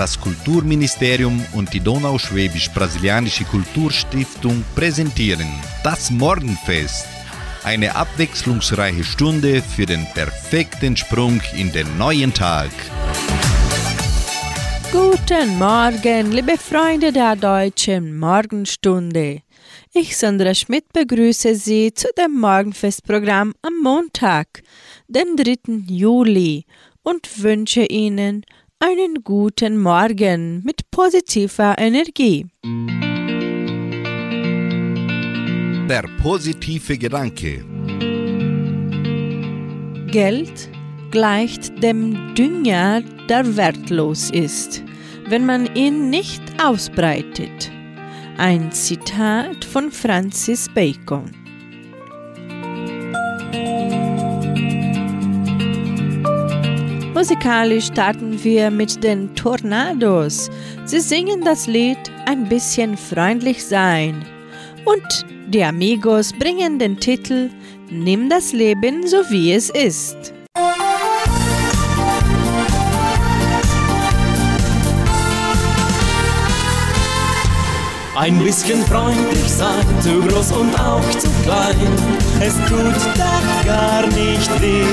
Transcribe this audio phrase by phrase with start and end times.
[0.00, 5.46] Das Kulturministerium und die Donauschwäbisch-Brasilianische Kulturstiftung präsentieren
[5.84, 7.06] das Morgenfest.
[7.64, 12.70] Eine abwechslungsreiche Stunde für den perfekten Sprung in den neuen Tag.
[14.90, 19.42] Guten Morgen, liebe Freunde der deutschen Morgenstunde.
[19.92, 24.62] Ich, Sandra Schmidt, begrüße Sie zu dem Morgenfestprogramm am Montag,
[25.08, 25.84] den 3.
[25.88, 26.64] Juli,
[27.02, 28.44] und wünsche Ihnen
[28.82, 32.46] einen guten Morgen mit positiver Energie.
[35.86, 37.62] Der positive Gedanke.
[40.10, 40.70] Geld
[41.10, 44.82] gleicht dem Dünger, der wertlos ist,
[45.28, 47.70] wenn man ihn nicht ausbreitet.
[48.38, 51.30] Ein Zitat von Francis Bacon.
[57.20, 60.50] Musikalisch starten wir mit den Tornados.
[60.86, 64.24] Sie singen das Lied Ein bisschen freundlich sein.
[64.86, 67.50] Und die Amigos bringen den Titel
[67.90, 70.32] Nimm das Leben so wie es ist.
[78.16, 82.19] Ein bisschen freundlich sein, zu groß und auch zu klein.
[82.42, 84.84] Es tut doch gar nicht weh.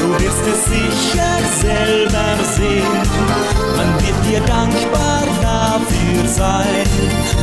[0.00, 2.98] Du wirst es sicher selber sehen.
[3.76, 6.84] Man wird dir dankbar dafür sein.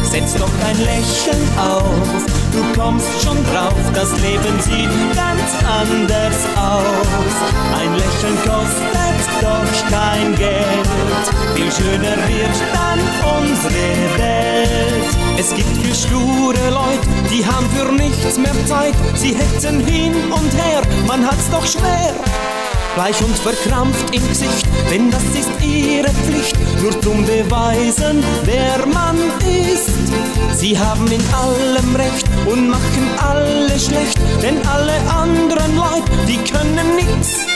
[0.03, 3.79] Setz doch ein Lächeln auf, du kommst schon drauf.
[3.93, 7.35] Das Leben sieht ganz anders aus.
[7.79, 8.95] Ein Lächeln kostet
[9.41, 10.87] doch kein Geld.
[11.55, 12.99] Viel schöner wird dann
[13.37, 14.55] unsere Welt.
[15.37, 18.93] Es gibt viel sture Leute, die haben für nichts mehr Zeit.
[19.15, 22.13] Sie hetzen hin und her, man hat's doch schwer.
[22.95, 29.17] Bleich und verkrampft im Gesicht, denn das ist ihre Pflicht, nur zum Beweisen, wer man
[29.73, 29.89] ist.
[30.53, 36.95] Sie haben in allem Recht und machen alles schlecht, denn alle anderen Leute, die können
[36.95, 37.54] nichts.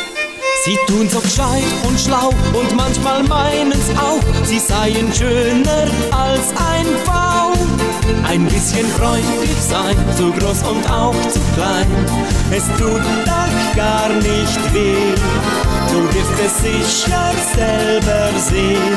[0.64, 6.86] Sie tun so gescheit und schlau und manchmal meinen's auch, sie seien schöner als ein
[7.06, 7.54] V.
[8.28, 11.88] Ein bisschen freundlich sein, zu groß und auch zu klein,
[12.52, 15.16] es tut doch gar nicht weh.
[15.92, 18.96] Du wirst es sicher selber sehen,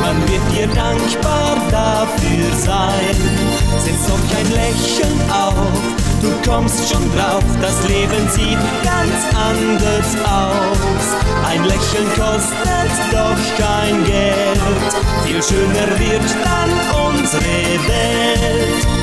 [0.00, 3.16] man wird dir dankbar dafür sein.
[3.78, 11.06] Setz doch ein Lächeln auf du kommst schon drauf, das Leben sieht ganz anders aus.
[11.46, 14.60] Ein Lächeln kostet doch kein Geld,
[15.24, 16.70] viel schöner wird dann
[17.06, 17.42] unsere
[17.88, 18.93] Welt.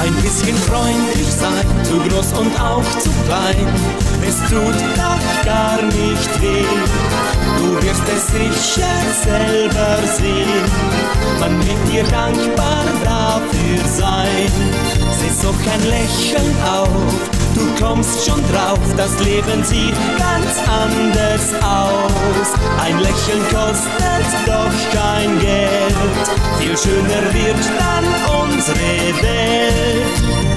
[0.00, 3.66] Ein bisschen freundlich sein, zu groß und auch zu klein.
[4.26, 6.64] Es tut doch gar nicht weh.
[7.58, 10.64] Du wirst es sicher selber sehen.
[11.38, 14.50] Man wird dir dankbar dafür sein.
[15.18, 17.39] Setz doch ein Lächeln auf.
[17.60, 22.54] Du kommst schon drauf, das Leben sieht ganz anders aus.
[22.82, 25.94] Ein Lächeln kostet doch kein Geld.
[26.58, 28.04] Viel schöner wird dann
[28.40, 28.78] unsere
[29.22, 30.49] Welt.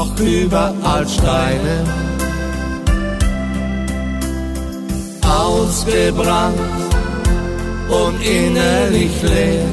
[0.00, 1.84] Doch überall Steine.
[5.22, 6.58] Ausgebrannt
[7.88, 9.66] und innerlich leer.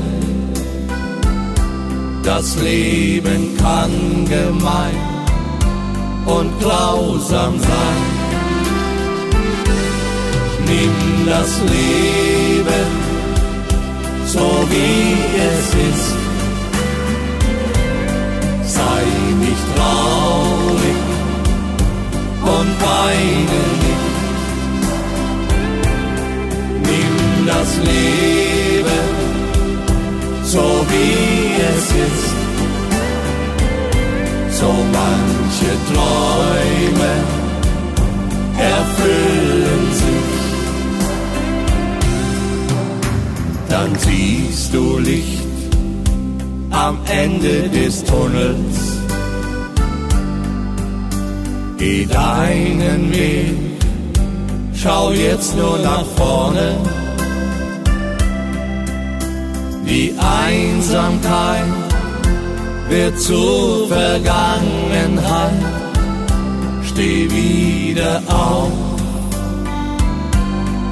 [2.24, 5.00] Das Leben kann gemein
[6.26, 8.04] und grausam sein
[10.66, 12.88] nimm das Leben
[14.26, 16.17] so wie es ist.
[19.76, 21.00] Traurig
[22.56, 24.16] und weine nicht.
[26.84, 28.58] Nimm das Leben
[30.48, 32.36] so wie es ist.
[34.60, 37.14] So manche Träume
[38.58, 40.38] erfüllen sich.
[43.70, 45.46] Dann siehst du Licht
[46.72, 48.97] am Ende des Tunnels.
[51.78, 53.56] Geh deinen Weg,
[54.74, 56.76] schau jetzt nur nach vorne.
[59.86, 61.66] Die Einsamkeit
[62.90, 65.64] wird zur Vergangenheit.
[66.84, 68.72] Steh wieder auf,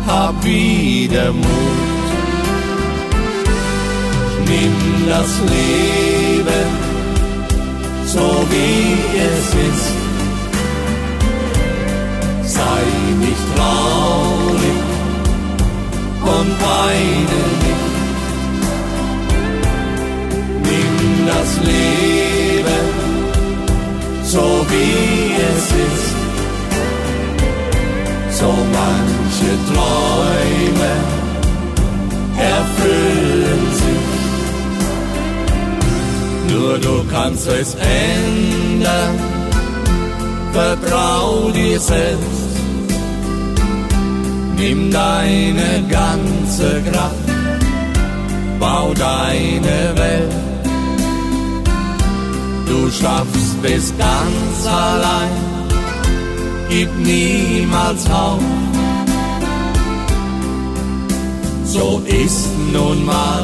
[0.07, 1.95] hab wieder Mut
[4.47, 6.85] nimm das Leben
[8.05, 10.04] so wie es ist.
[12.57, 12.83] Sei
[13.25, 14.79] nicht traurig
[16.35, 17.95] und weine nicht.
[20.67, 20.97] Nimm
[21.27, 22.85] das Leben
[24.23, 26.15] so wie es ist.
[28.39, 30.93] So manche Träume
[32.37, 34.15] erfüllen sich
[36.55, 39.15] nur du kannst es ändern.
[40.53, 42.44] Vertrau dir selbst,
[44.57, 47.29] nimm deine ganze Kraft,
[48.59, 50.33] bau deine Welt.
[52.67, 55.31] Du schaffst es ganz allein,
[56.69, 58.41] gib niemals auf.
[61.65, 63.43] So ist nun mal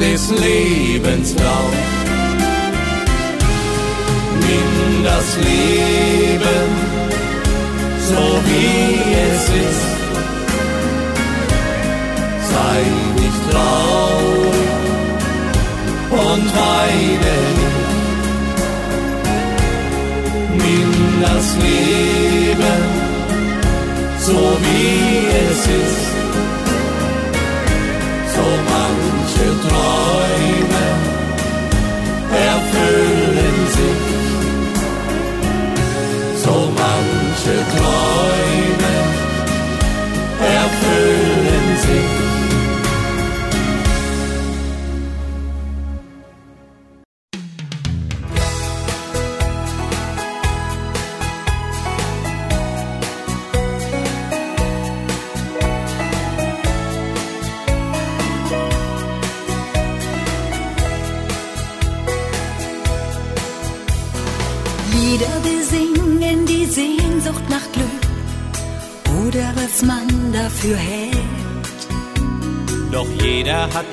[0.00, 1.74] des Lebens Lauf.
[4.40, 6.87] Nimm das Leben
[8.10, 8.88] so wie
[9.28, 9.86] es ist.
[12.50, 12.80] Sei
[13.20, 14.70] nicht traurig
[16.24, 17.88] und weine nicht.
[20.62, 22.82] Nimm das Leben
[24.26, 25.87] so wie es ist.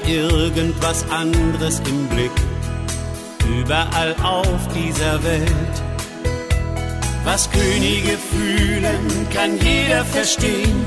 [0.07, 2.31] Irgendwas anderes im Blick,
[3.47, 5.75] überall auf dieser Welt.
[7.23, 10.85] Was Könige fühlen, kann jeder verstehen,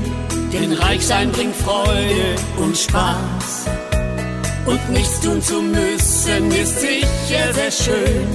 [0.53, 3.67] denn reich sein bringt Freude und Spaß.
[4.65, 8.27] Und nichts tun zu müssen ist sicher sehr schön,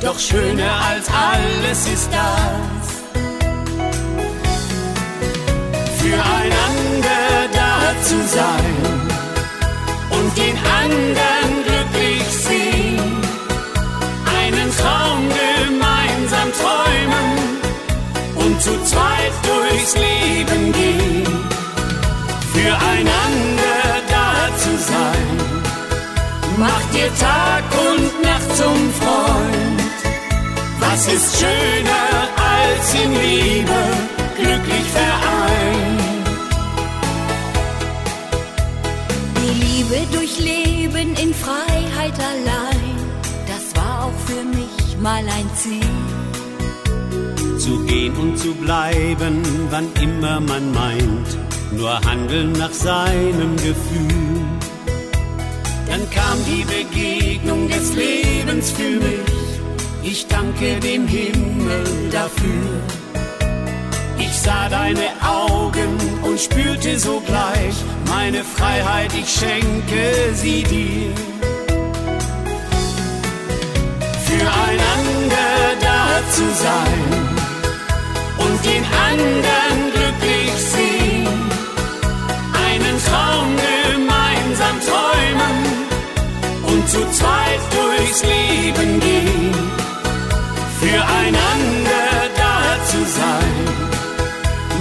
[0.00, 3.00] doch schöner als alles ist das.
[5.98, 9.09] Füreinander da zu sein
[10.82, 13.16] anderen glücklich sehen,
[14.38, 17.28] einen Traum gemeinsam träumen
[18.36, 21.26] und zu zweit durchs Leben gehen.
[22.52, 23.82] Füreinander
[24.14, 25.28] da zu sein,
[26.58, 29.80] macht dir Tag und Nacht zum Freund.
[30.80, 34.19] Was ist schöner als in Liebe
[45.00, 45.80] mal ein Ziel.
[47.58, 51.38] Zu gehen und zu bleiben, wann immer man meint,
[51.72, 54.40] nur handeln nach seinem Gefühl.
[55.86, 59.50] Dann kam die Begegnung des Lebens für mich,
[60.02, 62.82] ich danke dem Himmel dafür.
[64.18, 67.74] Ich sah deine Augen und spürte sogleich
[68.06, 71.29] meine Freiheit, ich schenke sie dir
[74.30, 75.54] füreinander
[75.86, 76.02] da
[76.34, 77.02] zu sein
[78.44, 81.38] und den anderen glücklich sehen.
[82.66, 85.56] Einen Traum gemeinsam träumen
[86.70, 89.54] und zu zweit durchs Leben gehen.
[90.80, 92.10] Füreinander
[92.42, 92.58] da
[92.90, 93.56] zu sein,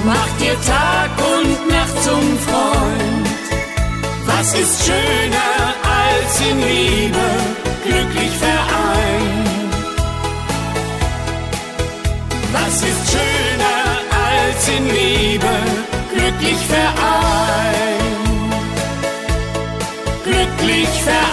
[0.06, 3.28] macht dir Tag und Nacht zum Freund.
[4.26, 5.56] Was ist schöner
[6.02, 7.26] als in Liebe
[7.84, 8.49] glücklich verliebt?
[16.30, 18.14] Glücklich vereint?
[20.24, 21.30] Glücklich vereint.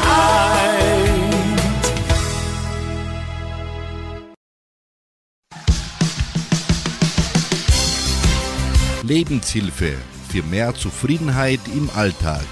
[9.03, 9.95] Lebenshilfe
[10.31, 12.45] für mehr Zufriedenheit im Alltag.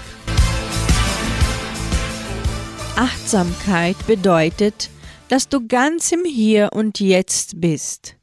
[2.95, 4.89] Achtsamkeit bedeutet,
[5.27, 8.15] dass du ganz im Hier und Jetzt bist.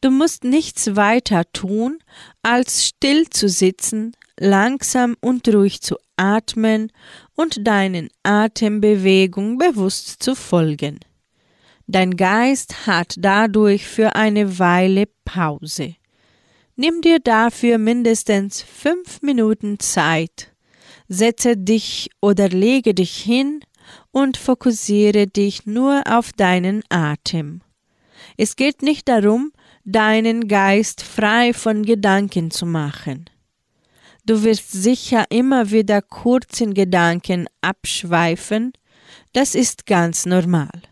[0.00, 1.98] Du musst nichts weiter tun,
[2.42, 6.90] als still zu sitzen, langsam und ruhig zu atmen
[7.34, 11.00] und deinen Atembewegungen bewusst zu folgen.
[11.86, 15.96] Dein Geist hat dadurch für eine Weile Pause.
[16.76, 20.52] Nimm dir dafür mindestens fünf Minuten Zeit.
[21.08, 23.60] Setze dich oder lege dich hin
[24.10, 27.60] und fokussiere dich nur auf deinen Atem.
[28.36, 29.52] Es geht nicht darum,
[29.84, 33.26] deinen Geist frei von Gedanken zu machen.
[34.24, 38.72] Du wirst sicher immer wieder kurz in Gedanken abschweifen,
[39.32, 40.82] das ist ganz normal.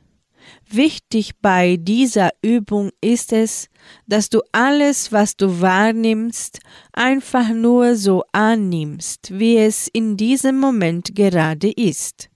[0.68, 3.68] Wichtig bei dieser Übung ist es,
[4.06, 6.60] dass du alles, was du wahrnimmst,
[6.92, 12.30] einfach nur so annimmst, wie es in diesem Moment gerade ist.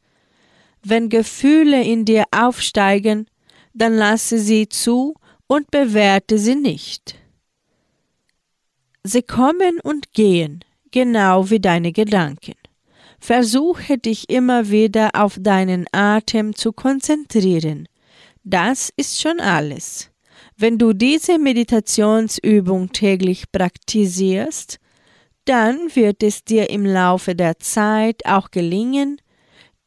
[0.82, 3.26] Wenn Gefühle in dir aufsteigen,
[3.73, 5.14] dann lasse sie zu
[5.46, 7.16] und bewerte sie nicht.
[9.02, 12.54] Sie kommen und gehen, genau wie deine Gedanken.
[13.18, 17.88] Versuche dich immer wieder auf deinen Atem zu konzentrieren
[18.44, 20.10] das ist schon alles.
[20.56, 24.78] Wenn du diese Meditationsübung täglich praktisierst,
[25.46, 29.20] dann wird es dir im Laufe der Zeit auch gelingen,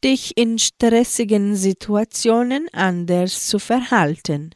[0.03, 4.51] dich in stressigen Situationen anders zu verhalten.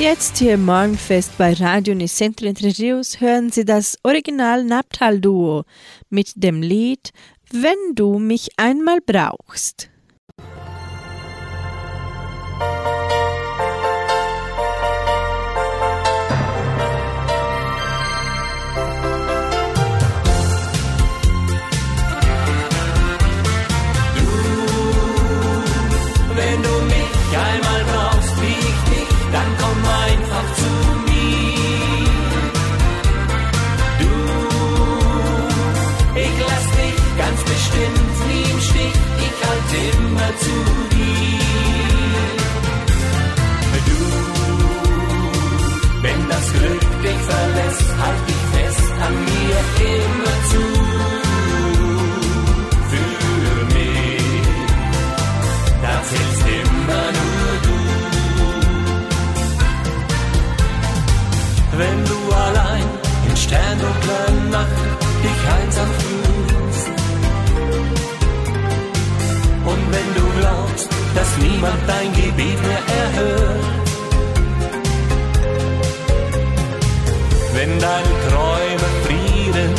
[0.00, 5.64] Jetzt hier im Morgenfest bei Radio Nicentro Entre hören Sie das Original Naptal-Duo
[6.08, 7.12] mit dem Lied
[7.52, 9.89] wenn du mich einmal brauchst.
[71.60, 73.64] Niemand dein Gebet mehr erhört,
[77.54, 79.74] wenn deine Träume frieren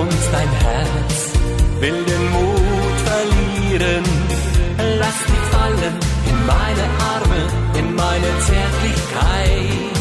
[0.00, 1.32] und dein Herz
[1.80, 4.04] will den Mut verlieren,
[4.98, 5.94] lass dich fallen
[6.30, 9.95] in meine Arme, in meine Zärtlichkeit.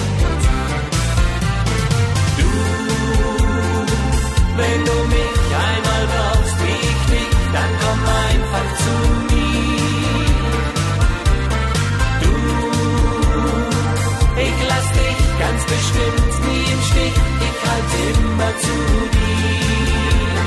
[15.75, 17.17] Bestimmt nie im Stich,
[17.47, 18.77] ich halte immer zu
[19.15, 20.43] dir.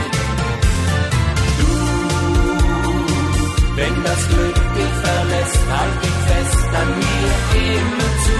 [1.58, 1.73] Du,
[3.76, 7.30] wenn das Glück dich verlässt, halt dich fest an mir
[7.68, 8.38] immer zu.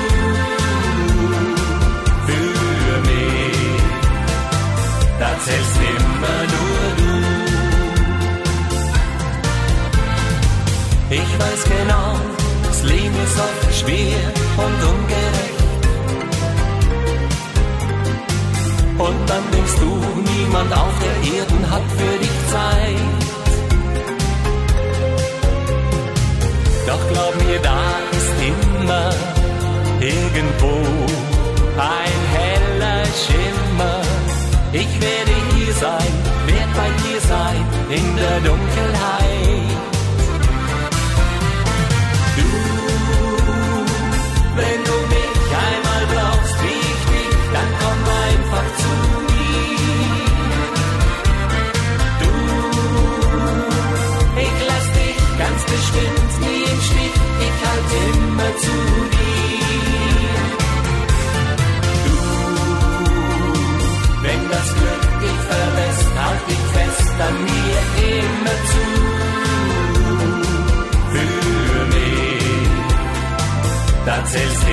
[2.29, 3.83] Für mich
[5.21, 7.13] da zählst immer nur du.
[11.11, 12.11] Ich weiß genau,
[12.65, 14.23] das Leben ist oft schwer
[14.65, 15.58] und ungerecht.
[74.31, 74.68] It's.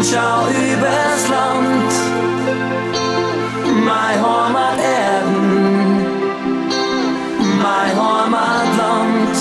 [0.00, 1.92] und schau übers Land.
[3.84, 6.06] Mein Heimat Erden,
[7.62, 9.36] mein Heimatland.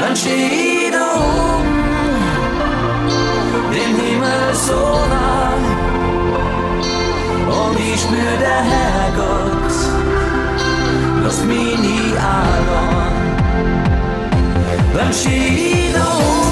[0.00, 1.76] Dann steh ich da oben,
[3.74, 5.56] dem Himmel so nah.
[7.60, 9.74] Und ich spür der Herrgott,
[11.24, 13.16] lass mich nie allein.
[14.94, 16.47] Dann steh ich da oben.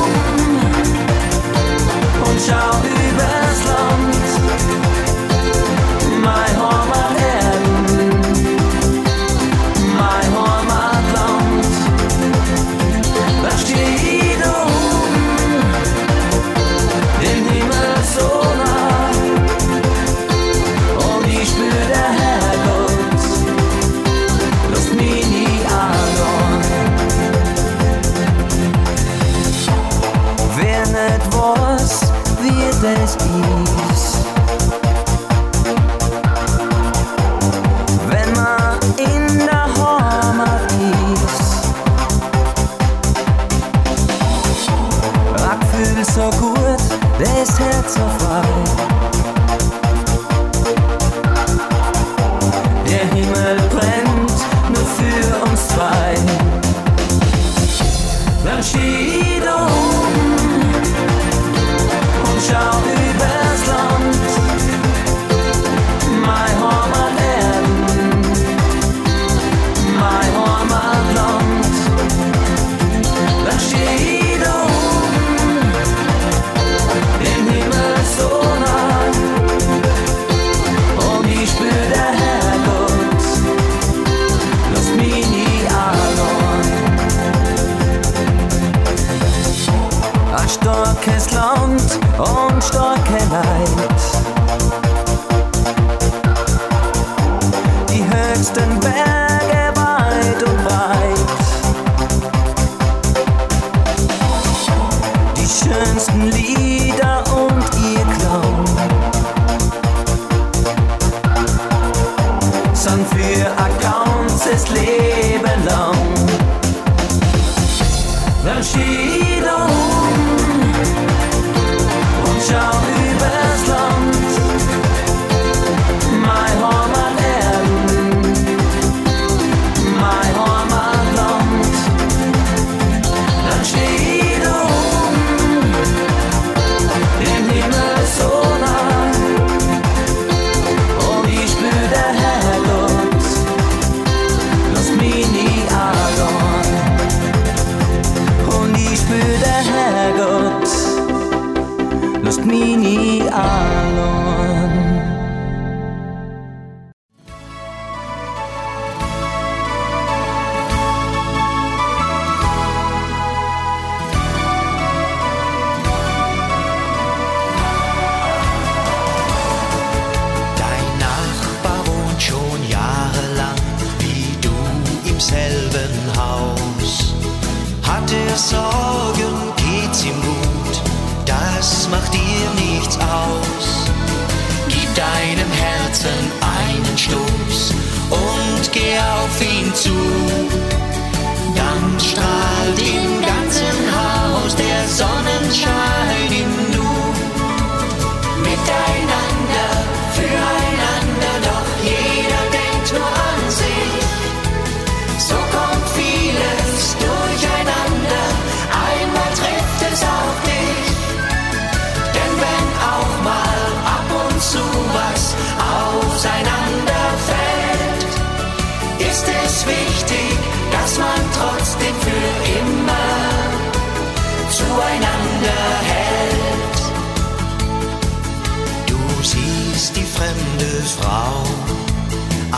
[2.38, 3.35] 找一本。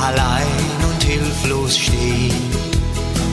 [0.08, 0.46] Allein
[0.88, 2.50] und hilflos stehen.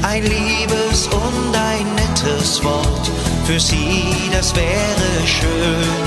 [0.03, 3.11] Ein liebes und ein nettes Wort
[3.45, 6.05] für sie, das wäre schön.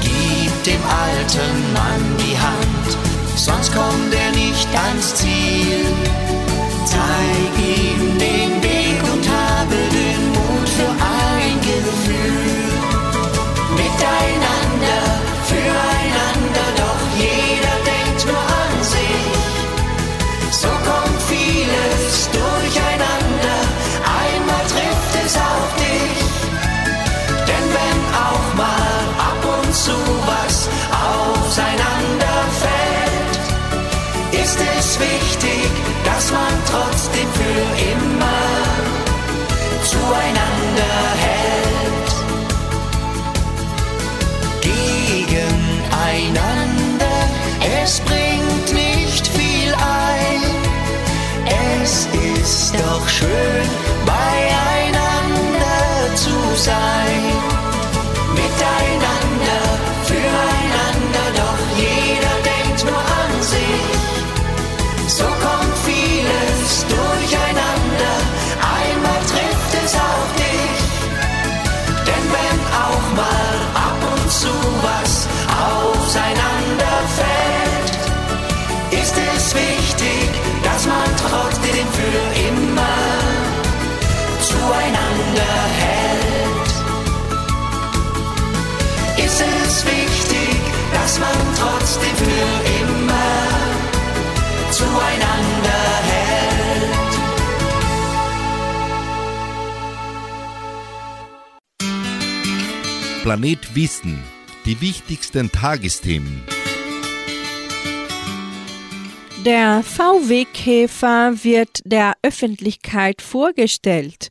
[0.00, 2.88] Gib dem alten Mann die Hand,
[3.36, 5.84] sonst kommt er nicht ans Ziel.
[6.86, 8.57] Zeig ihm den
[35.00, 35.68] wichtig,
[36.04, 38.42] dass man trotzdem für immer
[39.84, 42.10] zueinander hält.
[44.60, 47.18] Gegeneinander,
[47.82, 50.42] es bringt nicht viel ein.
[51.80, 53.68] Es ist doch schön,
[54.06, 57.57] beieinander zu sein.
[103.28, 104.24] Planet Wissen.
[104.64, 106.44] Die wichtigsten Tagesthemen.
[109.44, 114.30] Der VW-Käfer wird der Öffentlichkeit vorgestellt,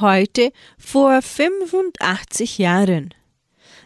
[0.00, 3.14] heute vor 85 Jahren.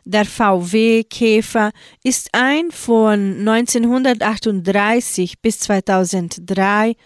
[0.07, 6.97] Der VW-Käfer ist ein von 1938 bis 2003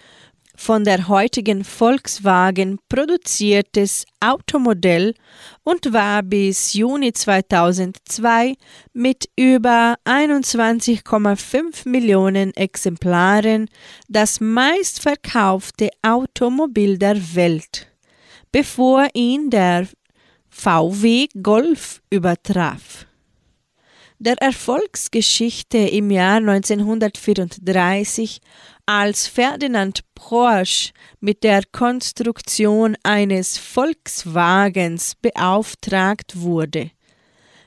[0.60, 5.14] von der heutigen Volkswagen produziertes Automodell
[5.70, 8.56] und war bis Juni 2002
[8.92, 13.68] mit über 21,5 Millionen Exemplaren
[14.08, 17.86] das meistverkaufte Automobil der Welt,
[18.50, 19.86] bevor ihn der
[20.48, 23.06] VW Golf übertraf.
[24.18, 28.40] Der Erfolgsgeschichte im Jahr 1934,
[28.92, 36.90] als Ferdinand Porsche mit der Konstruktion eines Volkswagens beauftragt wurde.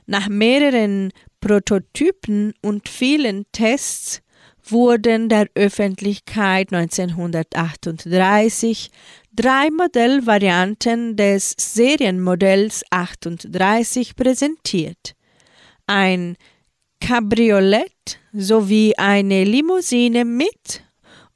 [0.04, 4.20] Nach mehreren Prototypen und vielen Tests
[4.64, 8.90] wurden der Öffentlichkeit 1938
[9.32, 15.14] drei Modellvarianten des Serienmodells 38 präsentiert.
[15.86, 16.36] Ein
[17.00, 20.83] Cabriolet sowie eine Limousine mit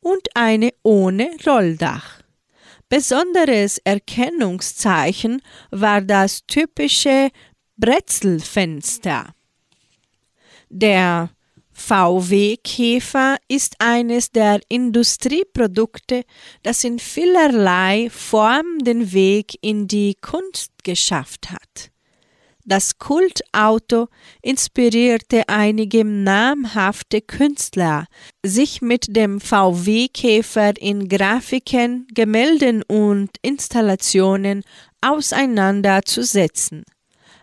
[0.08, 2.22] und eine ohne Rolldach.
[2.88, 7.28] Besonderes Erkennungszeichen war das typische
[7.76, 9.34] Brezelfenster.
[10.70, 11.30] Der
[11.72, 16.24] VW-Käfer ist eines der Industrieprodukte,
[16.62, 21.90] das in vielerlei Form den Weg in die Kunst geschafft hat.
[22.68, 24.08] Das Kultauto
[24.42, 28.04] inspirierte einige namhafte Künstler,
[28.44, 34.64] sich mit dem VW-Käfer in Grafiken, Gemälden und Installationen
[35.00, 36.84] auseinanderzusetzen.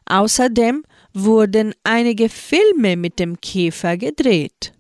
[0.05, 4.73] Außerdem wurden einige Filme mit dem Käfer gedreht.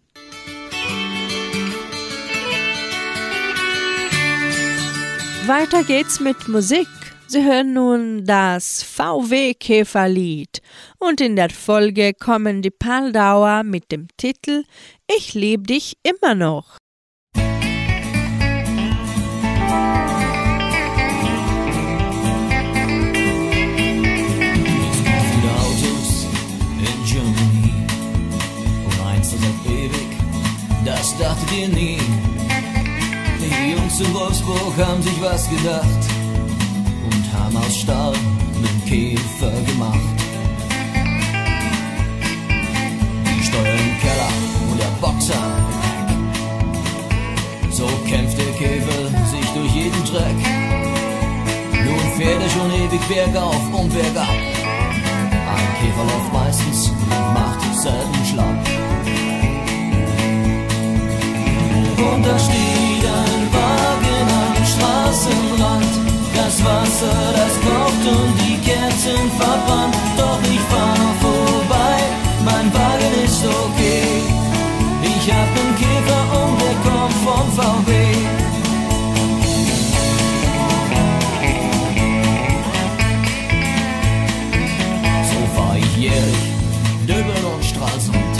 [5.47, 6.87] Weiter geht's mit Musik.
[7.27, 10.61] Sie hören nun das VW-Käferlied
[10.99, 14.63] und in der Folge kommen die Paldauer mit dem Titel
[15.07, 16.77] Ich lieb dich immer noch.
[30.85, 31.97] Das dachtet ihr nie.
[33.39, 36.24] Die Jungs in Wolfsburg haben sich was gedacht
[37.37, 39.99] haben aus Stahl einen Käfer gemacht.
[43.25, 44.31] Die Steuer im Keller
[44.69, 45.45] und der Boxer.
[47.71, 50.39] So kämpft der Käfer sich durch jeden Dreck.
[51.85, 54.29] Nun fährt er schon ewig bergauf und bergab.
[55.55, 58.57] Ein Käfer läuft meistens und macht selten Schlag.
[62.13, 62.64] Und da steht
[66.65, 69.95] Wasser, das kocht und die Kerzen verbrannt.
[70.17, 71.97] Doch ich fahr vorbei,
[72.43, 74.05] mein Wagen ist okay.
[75.01, 77.89] Ich hab nen Käfer und der kommt von VW.
[85.31, 86.45] So fahr ich jährlich
[87.07, 88.35] Döbeln und Stralsund.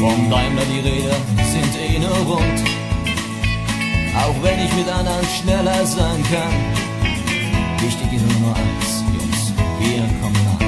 [0.00, 1.16] Vom Daimler die Räder
[1.52, 2.81] sind eh nur rund.
[4.24, 6.54] Auch wenn ich mit anderen schneller sein kann.
[7.82, 10.62] Wichtig ist nur eins, Jungs, wir kommen an.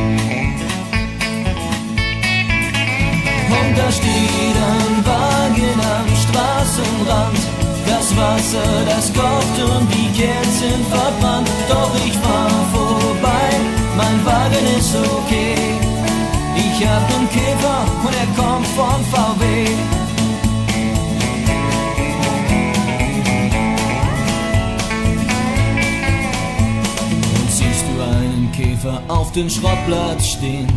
[3.57, 7.39] Und da steht ein Wagen am Straßenrand.
[7.87, 11.49] Das Wasser, das kocht und die Kerzen verbrannt.
[11.69, 13.47] Doch ich fahr vorbei,
[13.97, 15.55] mein Wagen ist okay.
[16.57, 20.04] Ich hab nen Käfer und er kommt von VW.
[28.57, 30.69] Käfer auf dem Schrottplatz stehen,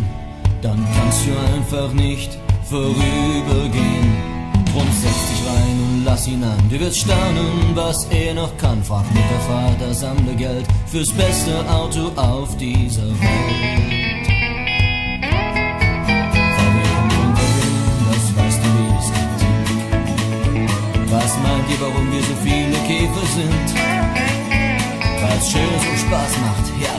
[0.62, 4.12] dann kannst du einfach nicht vorübergehen.
[4.72, 6.58] Drum setz dich rein und lass ihn an.
[6.68, 8.82] Du wirst staunen, was er noch kann.
[8.82, 13.88] Frag Muttervater, sammle Geld fürs beste Auto auf dieser Welt.
[21.10, 23.68] Was meint ihr, warum wir so viele Käfer sind?
[25.22, 26.97] Weil's schön so Spaß macht, ja,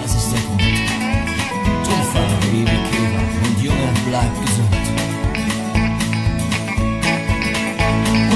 [4.19, 4.75] bleib gesund.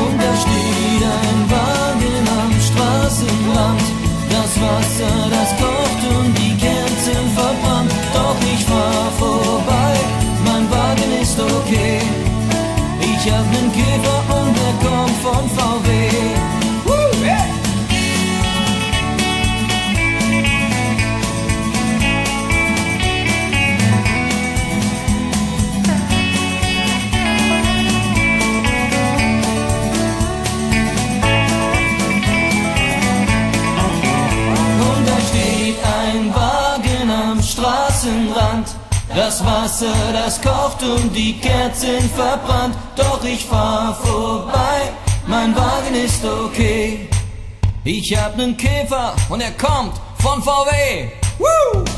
[0.03, 3.81] Und da steht ein Wagen am Straßenrand.
[4.29, 5.62] Das Wasser, das
[39.33, 42.75] Das Wasser, das kocht und die Kerzen verbrannt.
[42.95, 44.91] Doch ich fahr vorbei,
[45.25, 47.09] mein Wagen ist okay.
[47.83, 51.09] Ich hab nen Käfer und er kommt von VW.
[51.39, 51.92] Woo!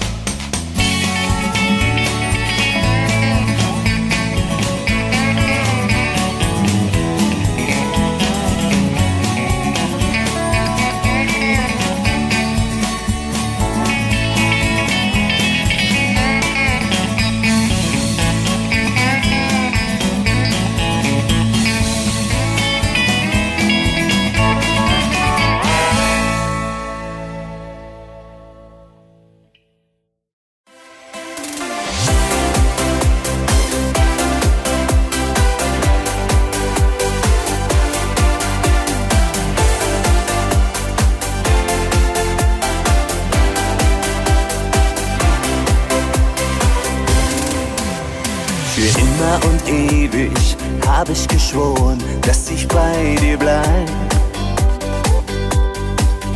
[50.95, 53.89] Hab ich geschworen, dass ich bei dir bleib.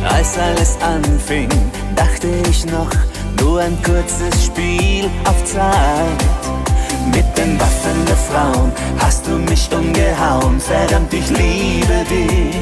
[0.04, 1.48] Als alles anfing,
[1.96, 2.90] dachte ich noch,
[3.40, 6.20] nur ein kurzes Spiel auf Zeit.
[7.06, 12.56] Mit den Waffen der Frauen hast du mich umgehauen, verdammt, ich liebe dich.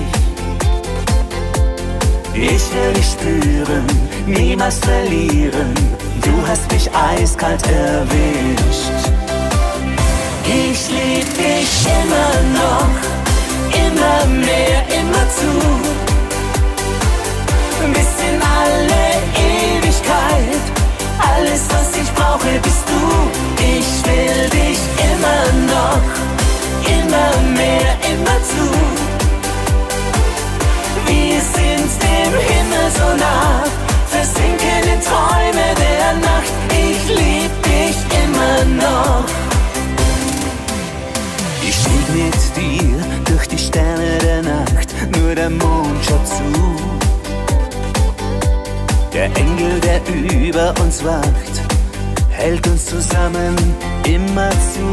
[2.35, 3.85] Ich will dich spüren,
[4.27, 5.75] niemals verlieren,
[6.23, 8.98] du hast mich eiskalt erwischt.
[10.51, 12.95] Ich lieb dich immer noch,
[13.85, 15.53] immer mehr, immer zu.
[17.93, 19.05] Bis in alle
[19.37, 20.65] Ewigkeit,
[21.19, 23.03] alles was ich brauche bist du.
[23.63, 24.81] Ich will dich
[25.11, 26.07] immer noch,
[26.97, 28.67] immer mehr, immer zu.
[31.05, 33.65] Wir sind dem Himmel so nah,
[34.09, 36.53] versinken in Träume der Nacht.
[36.71, 39.48] Ich lieb dich immer noch.
[41.69, 46.51] Ich stieg mit dir durch die Sterne der Nacht, nur der Mond schaut zu.
[49.13, 50.01] Der Engel, der
[50.47, 51.55] über uns wacht,
[52.31, 53.55] hält uns zusammen
[54.07, 54.89] immer zu.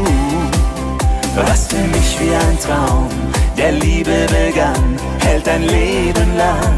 [1.34, 3.08] Was für mich wie ein Traum
[3.56, 6.74] der Liebe begann, hält ein Leben lang.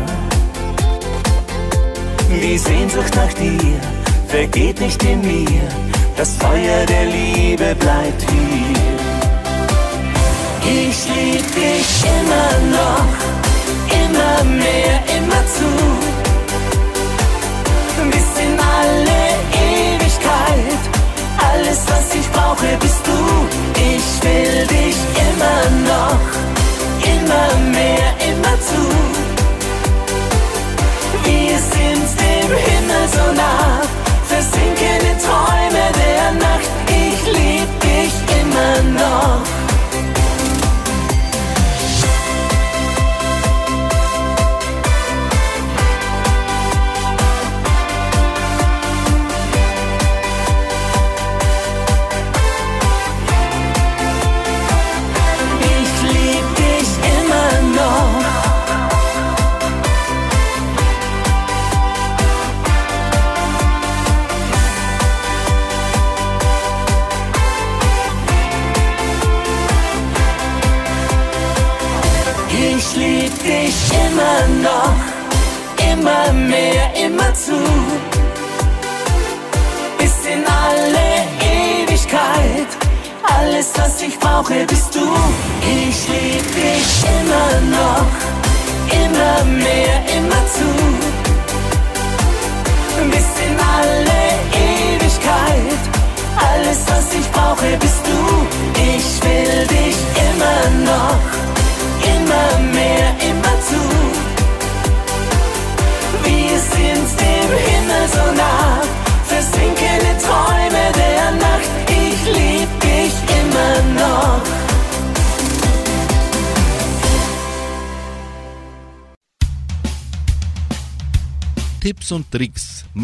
[2.31, 3.81] Die Sehnsucht nach dir
[4.29, 5.63] vergeht nicht in mir,
[6.17, 8.88] das Feuer der Liebe bleibt hier.
[10.71, 13.13] Ich lieb dich immer noch,
[14.05, 15.71] immer mehr, immer zu.
[18.11, 19.23] Bis in alle
[19.65, 20.83] Ewigkeit,
[21.51, 23.19] alles was ich brauche bist du.
[23.81, 26.25] Ich will dich immer noch,
[27.15, 28.83] immer mehr, immer zu.
[31.25, 33.81] Wir sind dem Himmel so nah,
[34.27, 36.78] versinken in Träume der Nacht.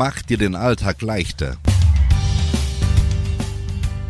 [0.04, 1.56] Macht dir den Alltag leichter.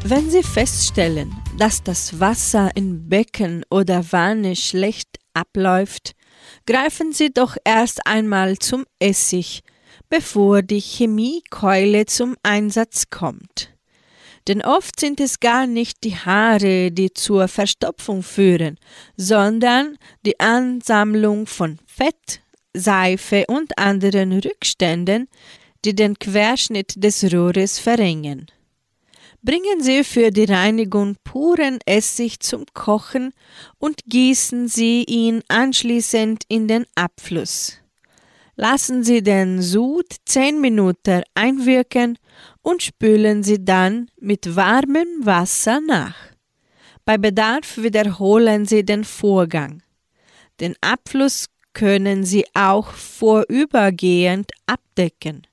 [0.03, 6.17] Wenn Sie feststellen, dass das Wasser in Becken oder Wanne schlecht abläuft,
[6.67, 9.63] greifen Sie doch erst einmal zum Essig,
[10.11, 13.73] bevor die Chemiekeule zum Einsatz kommt.
[14.49, 18.81] Denn oft sind es gar nicht die Haare, die zur Verstopfung führen,
[19.17, 22.41] sondern die Ansammlung von Fett,
[22.73, 25.29] Seife und anderen Rückständen,
[25.85, 28.47] die den Querschnitt des Rohres verringern.
[29.43, 33.35] Bringen Sie für die Reinigung puren Essig zum Kochen
[33.79, 37.79] und gießen Sie ihn anschließend in den Abfluss.
[38.57, 42.19] Lassen Sie den Sud 10 Minuten einwirken
[42.63, 46.17] und spülen Sie dann mit warmem Wasser nach.
[47.05, 49.83] Bei Bedarf wiederholen Sie den Vorgang.
[50.61, 55.47] Den Abfluss können Sie auch vorübergehend abdecken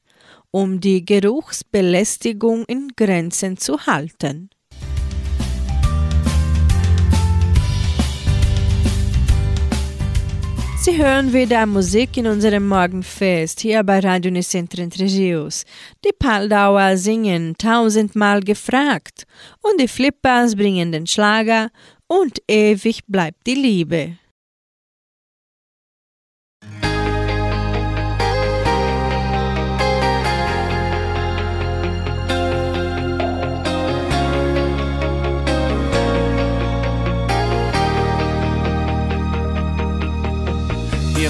[0.52, 4.50] um die Geruchsbelästigung in Grenzen zu halten.
[10.84, 15.64] Sie hören wieder Musik in unserem Morgenfest hier bei Radio Nicentro Rios.
[16.04, 19.28] Die Paldauer singen tausendmal gefragt
[19.62, 21.70] und die Flippers bringen den Schlager
[22.08, 24.18] und ewig bleibt die Liebe.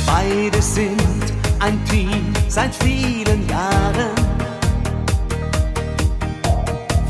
[0.02, 4.16] Wir beide sind ein Team seit vielen Jahren.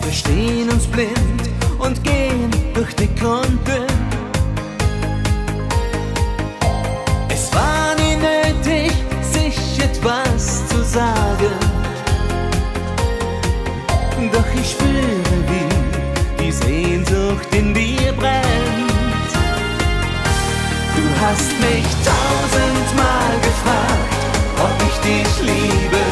[0.01, 3.85] Verstehen uns blind und gehen durch die Kunden.
[7.29, 11.59] Es war nie nötig, sich etwas zu sagen.
[14.31, 18.70] Doch ich spüre, wie die Sehnsucht in dir brennt.
[21.21, 24.21] Du hast mich tausendmal gefragt,
[24.57, 26.03] ob ich dich liebe.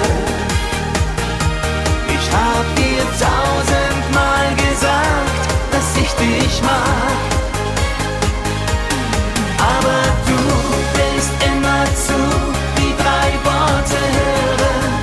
[2.16, 5.42] Ich hab dir tausendmal gesagt,
[5.72, 7.18] dass ich dich mag.
[9.58, 10.40] Aber du
[10.94, 12.20] willst immer zu
[12.78, 14.94] die drei Worte hören.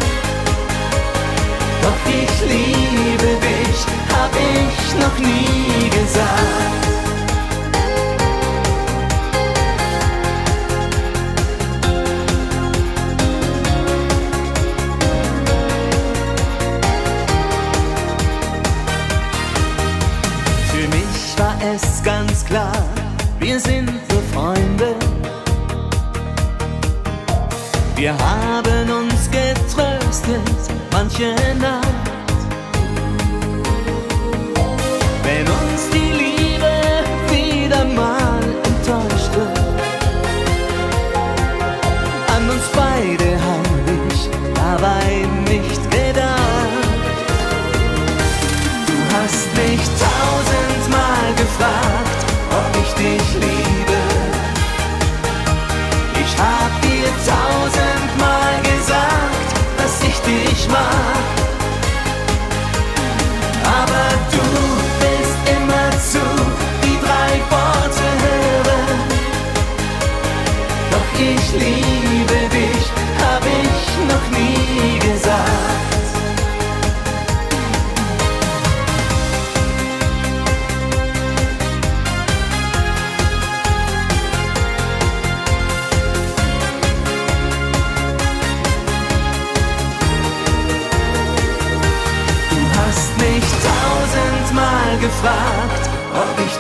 [1.83, 3.79] Doch ich liebe dich,
[4.15, 6.86] hab ich noch nie gesagt.
[22.07, 22.73] ganz klar,
[23.41, 23.91] wir sind
[24.33, 24.95] Freunde.
[27.97, 30.41] Wir haben uns getröstet
[30.93, 32.06] manche Nacht.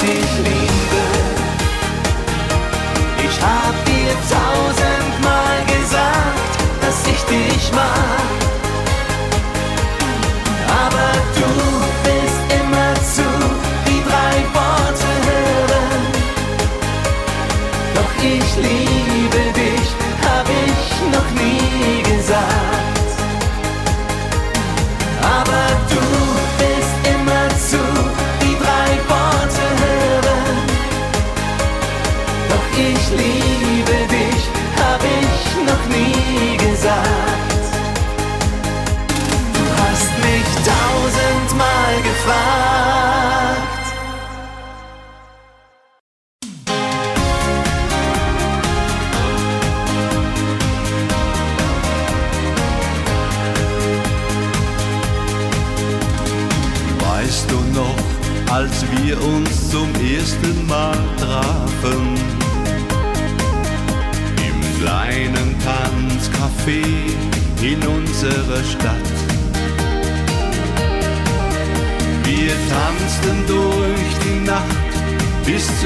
[0.06, 1.05] believe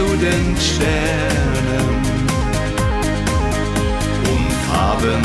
[0.01, 1.89] zu den Sternen
[4.33, 5.23] und haben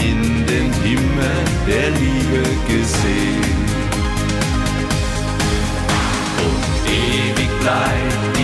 [0.00, 3.58] in den Himmel der Liebe gesehen.
[6.44, 8.35] Und ewig bleibt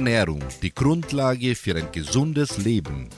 [0.00, 3.10] Ernährung, die Grundlage für ein gesundes Leben.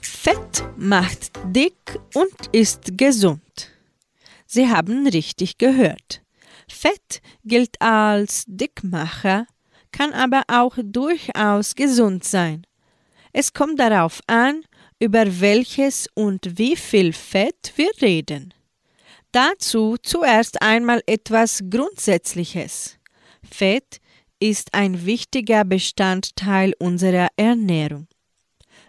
[0.00, 3.70] Fett macht dick und ist gesund.
[4.46, 6.22] Sie haben richtig gehört.
[6.66, 9.46] Fett gilt als Dickmacher,
[9.92, 12.66] kann aber auch durchaus gesund sein.
[13.34, 14.62] Es kommt darauf an,
[14.98, 18.54] über welches und wie viel Fett wir reden.
[19.30, 22.98] Dazu zuerst einmal etwas Grundsätzliches.
[23.42, 24.00] Fett
[24.42, 28.08] ist ein wichtiger Bestandteil unserer Ernährung.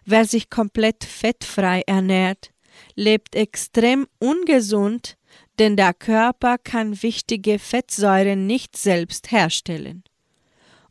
[0.04, 2.52] Wer sich komplett fettfrei ernährt,
[2.96, 5.16] lebt extrem ungesund,
[5.60, 10.04] denn der Körper kann wichtige Fettsäuren nicht selbst herstellen.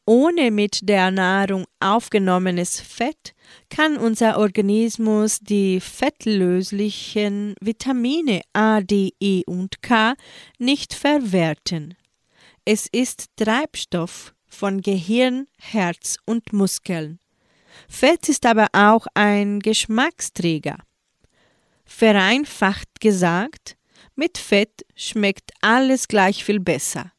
[0.06, 3.34] Ohne mit der Nahrung aufgenommenes Fett
[3.68, 10.14] kann unser Organismus die fettlöslichen Vitamine A, D, E und K
[10.58, 11.96] nicht verwerten.
[12.64, 17.18] Es ist Treibstoff von Gehirn, Herz und Muskeln.
[17.88, 20.78] Fett ist aber auch ein Geschmacksträger.
[21.84, 23.76] Vereinfacht gesagt,
[24.14, 27.12] mit Fett schmeckt alles gleich viel besser,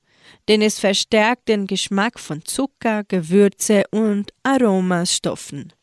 [0.48, 5.74] denn es verstärkt den Geschmack von Zucker, Gewürze und Aromastoffen.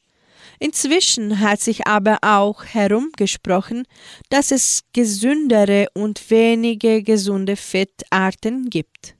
[0.58, 3.84] Inzwischen hat sich aber auch herumgesprochen,
[4.28, 9.16] dass es gesündere und wenige gesunde Fettarten gibt.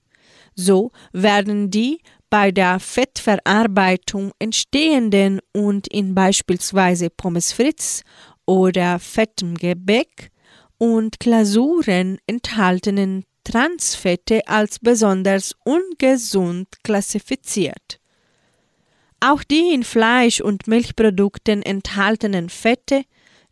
[0.55, 8.03] So werden die bei der Fettverarbeitung entstehenden und in beispielsweise Pommes frites
[8.47, 10.31] oder fettem Gebäck
[10.79, 18.01] und Glasuren enthaltenen Transfette als besonders ungesund klassifiziert.
[19.21, 23.03] Auch die in Fleisch- und Milchprodukten enthaltenen Fette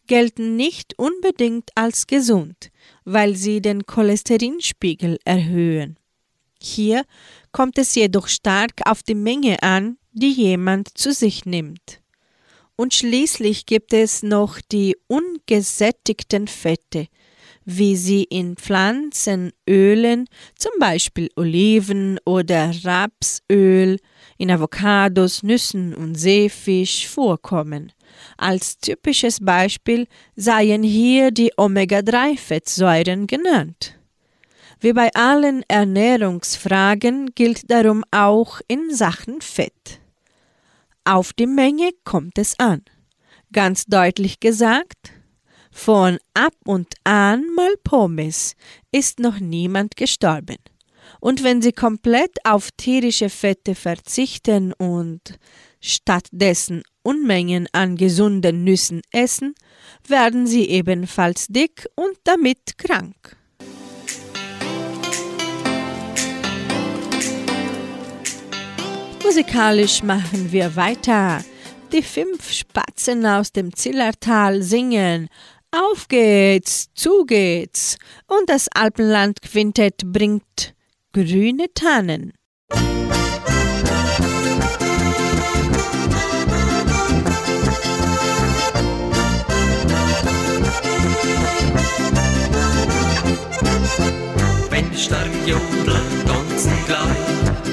[0.06, 2.70] gelten nicht unbedingt als gesund,
[3.04, 5.98] weil sie den Cholesterinspiegel erhöhen.
[6.60, 7.04] Hier
[7.58, 12.00] kommt es jedoch stark auf die Menge an, die jemand zu sich nimmt.
[12.76, 17.08] Und schließlich gibt es noch die ungesättigten Fette,
[17.64, 23.98] wie sie in Pflanzenölen, zum Beispiel Oliven oder Rapsöl,
[24.36, 27.90] in Avocados, Nüssen und Seefisch vorkommen.
[28.36, 30.06] Als typisches Beispiel
[30.36, 33.97] seien hier die Omega-3-Fettsäuren genannt.
[34.80, 40.00] Wie bei allen Ernährungsfragen gilt darum auch in Sachen Fett.
[41.04, 42.82] Auf die Menge kommt es an.
[43.52, 45.12] Ganz deutlich gesagt,
[45.72, 48.54] von ab und an mal Pommes
[48.92, 50.58] ist noch niemand gestorben.
[51.20, 55.38] Und wenn Sie komplett auf tierische Fette verzichten und
[55.80, 59.54] stattdessen Unmengen an gesunden Nüssen essen,
[60.06, 63.37] werden Sie ebenfalls dick und damit krank.
[69.28, 71.44] Musikalisch machen wir weiter.
[71.92, 75.28] Die fünf Spatzen aus dem Zillertal singen
[75.70, 80.72] Auf geht's, zu geht's und das Alpenland Quintett bringt
[81.12, 82.32] grüne Tannen.
[94.70, 97.67] Wenn stark jodeln, tanzen gleich,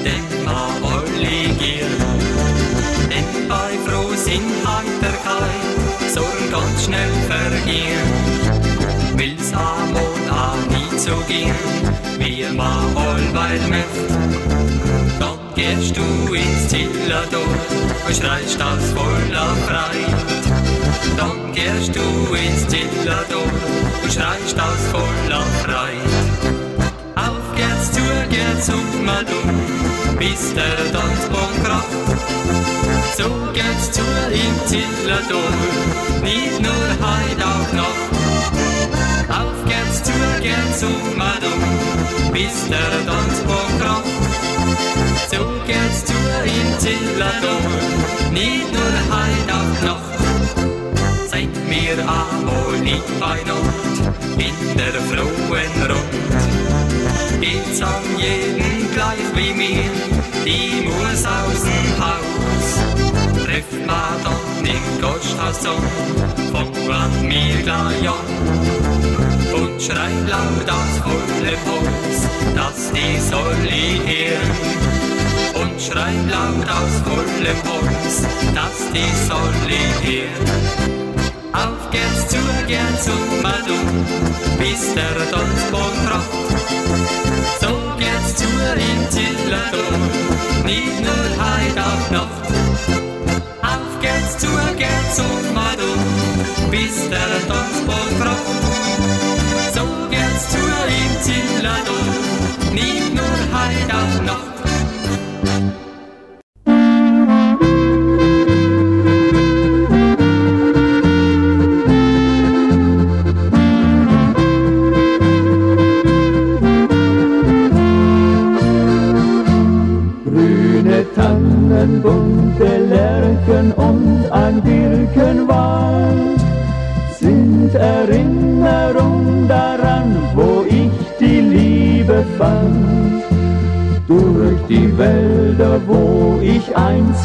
[7.66, 9.18] vergehen.
[9.18, 11.56] Will's amol a nie so gehen,
[12.20, 14.12] wie ma allweil möcht.
[15.20, 17.48] Dann gehst du ins Zillador
[18.08, 20.16] und schreist das voller Freit.
[21.18, 23.50] Dann gehst du ins Zillador
[24.04, 26.12] und schreist das voller Freit.
[27.16, 32.85] Auf geht's, zu geht's und mal um, bis der Tanzbaum kracht.
[33.18, 35.50] So geht's zu im Zillador,
[36.22, 38.02] nicht nur heut auch noch.
[39.34, 40.12] Auf geht's, zu
[40.42, 40.82] geht's
[41.16, 44.04] mal um, bis der Tanzbaum kracht.
[45.32, 46.14] So geht's zu
[46.44, 47.62] im Zillador,
[48.32, 51.30] nicht nur heut auch noch.
[51.30, 57.40] Seid mir einmal nicht bei Nacht in der frohen Rund.
[57.40, 59.90] Geht's an jeden gleich wie mir,
[60.46, 62.35] die muss aus dem Haus.
[65.66, 65.82] An,
[66.52, 68.26] fang an mir gleich an.
[69.54, 72.18] Und schreit laut aus vollem Holz,
[72.56, 74.52] dass die soll ich hören.
[75.62, 80.96] Und schreit laut aus vollem Holz, dass die soll ich hören.
[81.54, 82.38] Auf geht's zu,
[82.68, 84.06] geht's um mal um,
[84.60, 86.30] bis der Tanzbaum kracht.
[87.62, 89.98] So geht's zu in Zillertor,
[90.66, 92.35] nicht nur heut auf Nacht.
[96.86, 98.65] Um, bis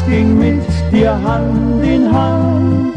[0.01, 2.95] einst ging mit dir Hand in Hand.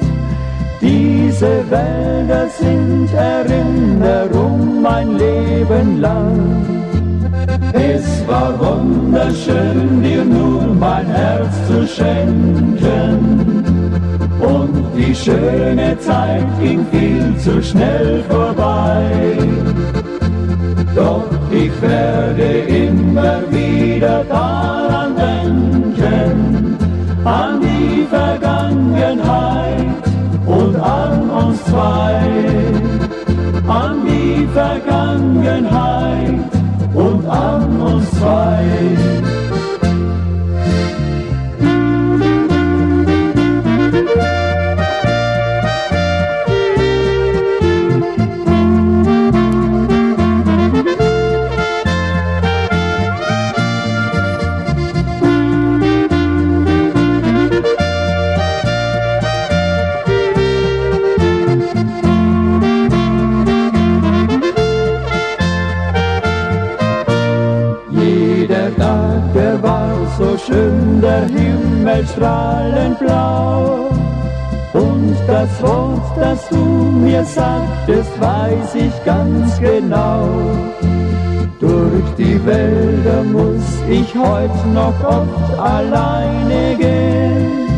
[0.80, 6.66] Diese Wälder sind Erinnerung mein Leben lang.
[7.72, 13.64] Es war wunderschön, dir nur mein Herz zu schenken.
[14.40, 19.38] Und die schöne Zeit ging viel zu schnell vorbei.
[20.94, 24.83] Doch ich werde immer wieder daran
[31.74, 32.20] zwei.
[33.66, 36.38] An die Vergangenheit
[36.94, 39.23] und an uns zwei.
[72.04, 73.88] Himmel strahlend blau.
[74.72, 80.28] Und das Wort, das du mir sagtest, weiß ich ganz genau.
[81.60, 87.68] Durch die Wälder muss ich heut noch oft alleine gehen.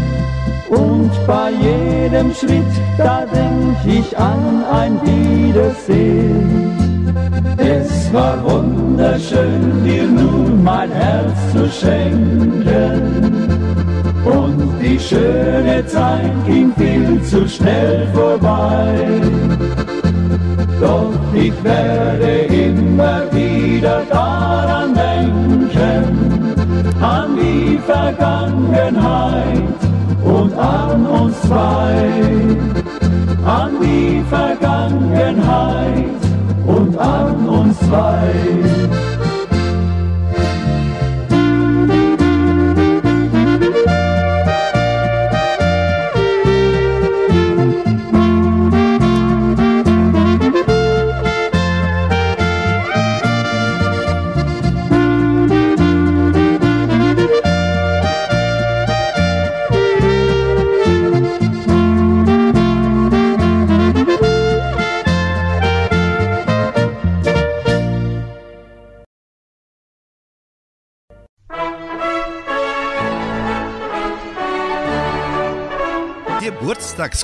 [0.68, 6.72] Und bei jedem Schritt, da denk ich an ein Wiedersehen.
[7.58, 13.45] Es war wunderschön, dir nun mein Herz zu schenken.
[14.80, 18.94] Die schöne Zeit ging viel zu schnell vorbei.
[20.80, 26.46] Doch ich werde immer wieder daran denken,
[27.00, 29.62] an die Vergangenheit
[30.22, 32.10] und an uns zwei.
[33.44, 36.04] An die Vergangenheit
[36.66, 39.05] und an uns zwei.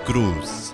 [0.01, 0.73] Geburtstagsgruß.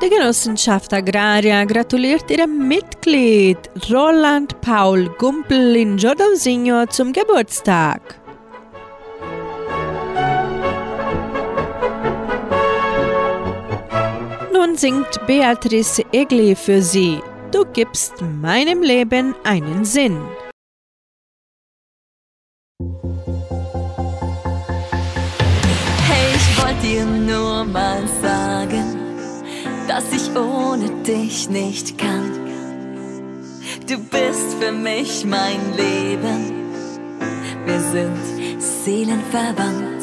[0.00, 3.58] Die Genossenschaft Agraria gratuliert ihrem Mitglied
[3.90, 8.20] Roland Paul Gumpel in Giordausigno zum Geburtstag.
[14.52, 17.20] Nun singt Beatrice Egli für sie.
[17.50, 20.20] Du gibst meinem Leben einen Sinn.
[26.88, 28.96] Dir nur mal sagen,
[29.86, 32.30] dass ich ohne dich nicht kann.
[33.86, 36.40] Du bist für mich mein Leben,
[37.66, 40.02] wir sind seelenverwandt.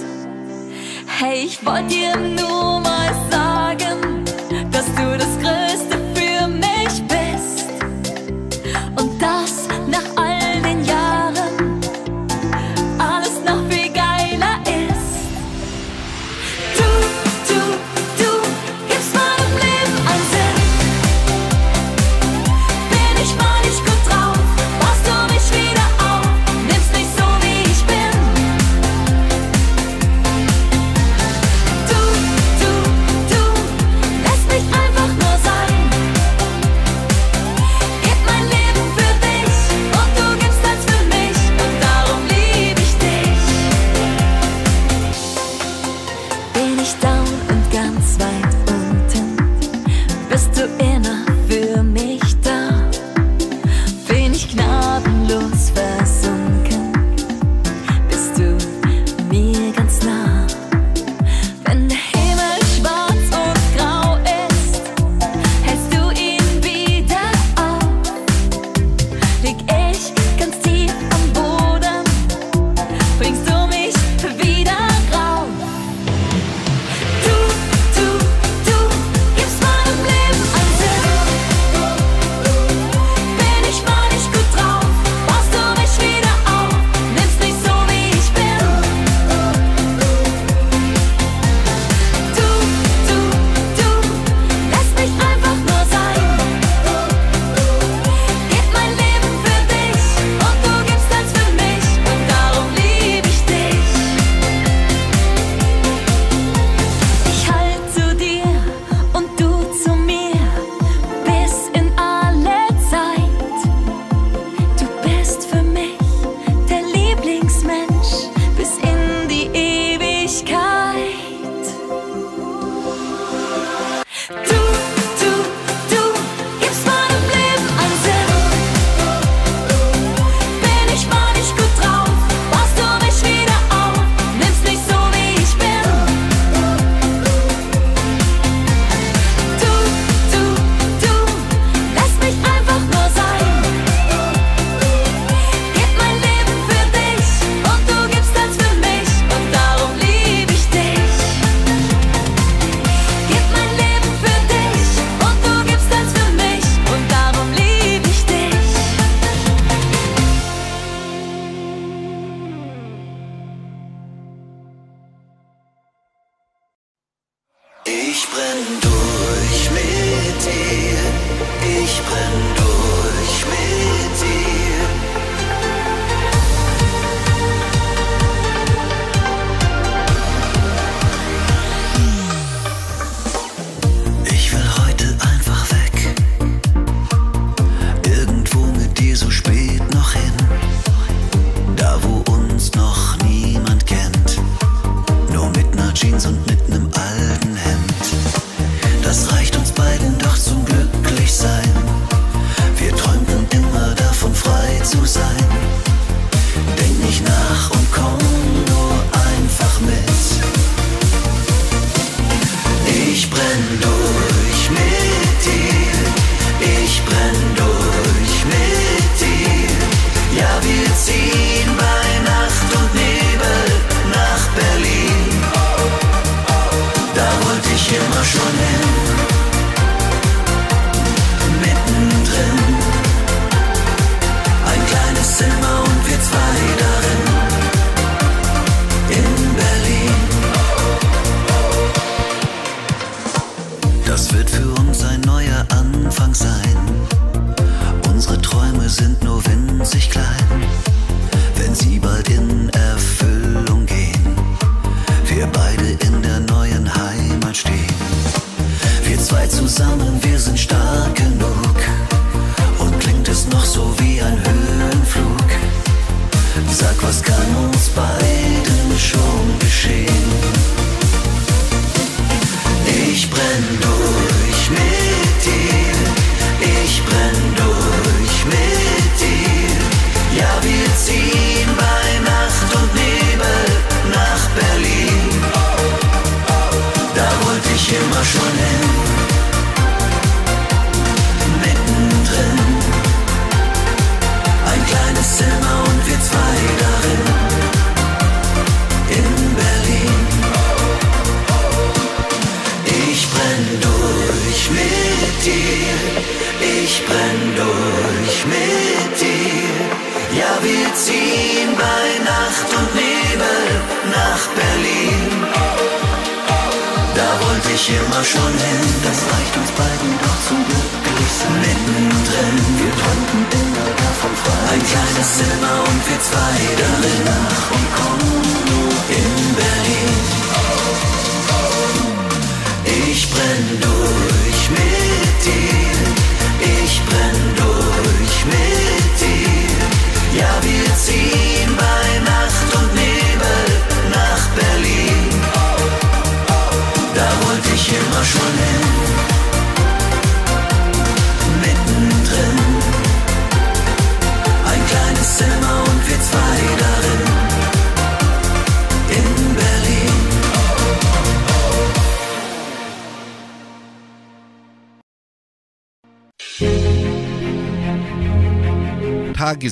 [1.08, 4.24] Hey, ich wollte dir nur mal sagen,
[4.72, 7.66] dass du das Größte für mich bist
[9.00, 9.35] und das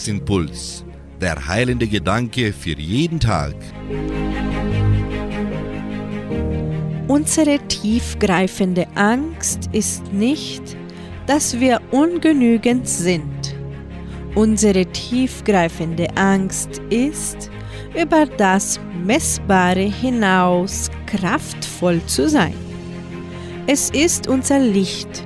[0.04, 0.84] Tagesimpuls.
[1.22, 3.56] Der heilende Gedanke für jeden Tag.
[7.08, 10.62] Unsere tiefgreifende Angst ist nicht,
[11.26, 13.56] dass wir ungenügend sind.
[14.36, 17.50] Unsere tiefgreifende Angst ist,
[17.96, 22.56] über das Messbare hinaus kraftvoll zu sein.
[23.68, 25.26] Es ist unser Licht,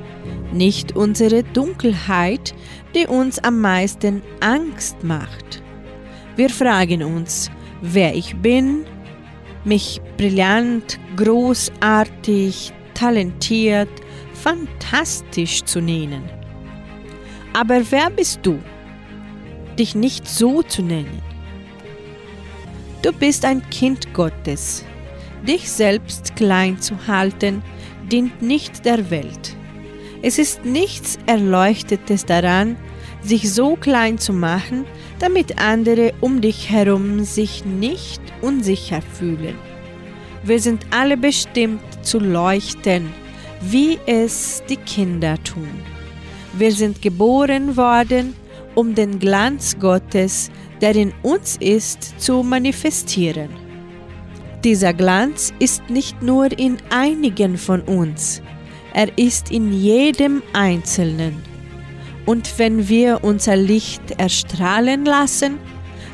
[0.54, 2.54] nicht unsere Dunkelheit,
[2.98, 5.62] die uns am meisten Angst macht.
[6.36, 8.86] Wir fragen uns, wer ich bin,
[9.64, 13.90] mich brillant, großartig, talentiert,
[14.34, 16.24] fantastisch zu nennen.
[17.54, 18.58] Aber wer bist du?
[19.78, 21.22] Dich nicht so zu nennen.
[23.04, 24.84] Du bist ein Kind Gottes.
[25.48, 27.62] Dich selbst klein zu halten,
[28.12, 29.56] dient nicht der Welt.
[30.24, 32.76] Es ist nichts Erleuchtetes daran,
[33.28, 34.86] sich so klein zu machen,
[35.20, 39.56] damit andere um dich herum sich nicht unsicher fühlen.
[40.44, 43.12] Wir sind alle bestimmt zu leuchten,
[43.62, 45.70] wie es die Kinder tun.
[46.54, 48.36] Wir sind geboren worden,
[48.76, 50.50] um den Glanz Gottes,
[50.82, 53.50] der in uns ist, zu manifestieren.
[54.64, 58.42] Dieser Glanz ist nicht nur in einigen von uns,
[58.94, 61.57] er ist in jedem Einzelnen.
[62.28, 65.60] Und wenn wir unser Licht erstrahlen lassen,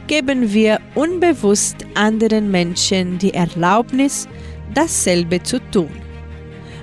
[0.06, 4.28] geben wir unbewusst anderen Menschen die Erlaubnis,
[4.76, 5.90] dasselbe zu tun.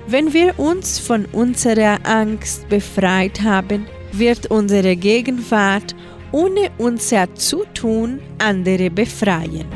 [0.09, 5.95] Wenn wir uns von unserer Angst befreit haben, wird unsere Gegenwart
[6.33, 9.67] ohne unser Zutun andere befreien.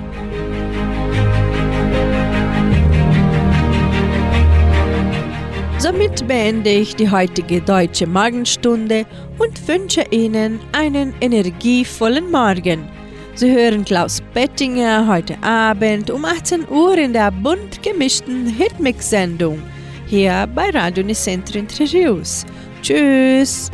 [5.85, 9.05] Somit beende ich die heutige deutsche Morgenstunde
[9.39, 12.89] und wünsche Ihnen einen energievollen Morgen.
[13.35, 19.61] Sie hören Klaus Bettinger heute Abend um 18 Uhr in der bunt gemischten Hitmix-Sendung
[20.07, 22.47] hier bei Radio Nicentro Interviews.
[22.80, 23.70] Tschüss!